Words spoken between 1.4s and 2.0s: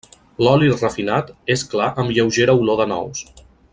és clar